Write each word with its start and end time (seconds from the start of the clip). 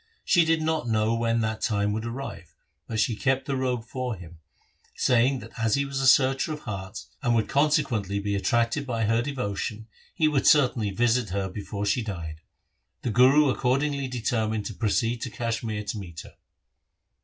She 0.25 0.45
did 0.45 0.63
not 0.63 0.87
know 0.87 1.13
when 1.13 1.41
that 1.41 1.61
time 1.61 1.93
would 1.93 2.07
arrive, 2.07 2.55
but 2.87 2.99
she 2.99 3.15
kept 3.15 3.45
the 3.45 3.55
robe 3.55 3.85
for 3.85 4.15
him, 4.15 4.39
saying 4.95 5.41
that 5.41 5.51
as 5.59 5.75
he 5.75 5.85
was 5.85 5.99
a 6.01 6.07
searcher 6.07 6.53
of 6.53 6.61
hearts, 6.61 7.09
and 7.21 7.35
would 7.35 7.47
consequently 7.47 8.19
be 8.19 8.33
attracted 8.35 8.87
by 8.87 9.03
her 9.03 9.21
devotion, 9.21 9.85
he 10.15 10.27
would 10.27 10.47
certainly 10.47 10.89
visit 10.89 11.29
her 11.29 11.47
before 11.49 11.85
she 11.85 12.01
died. 12.01 12.41
The 13.03 13.11
Guru 13.11 13.51
accordingly 13.51 14.07
determined 14.07 14.65
to 14.65 14.73
proceed 14.73 15.21
to 15.21 15.29
Kashmir 15.29 15.83
to 15.83 15.99
meet 15.99 16.21
her. 16.21 16.33